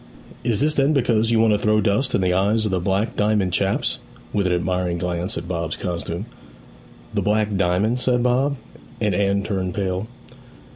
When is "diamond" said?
3.15-3.53, 7.55-7.99